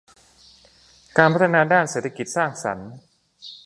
[1.17, 2.91] การพัฒนาด้านเศรษฐกิจสร้างสรรค์